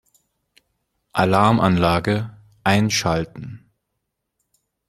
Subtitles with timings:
[1.13, 3.69] Alarmanlage einschalten.